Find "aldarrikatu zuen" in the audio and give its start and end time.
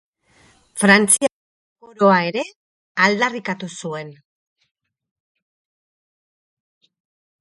3.09-4.09